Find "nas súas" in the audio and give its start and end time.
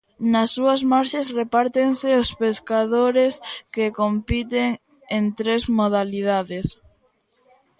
0.31-0.81